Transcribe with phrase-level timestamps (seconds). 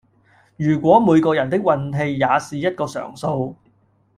[0.57, 3.55] 如果每個人的運氣也是一個常數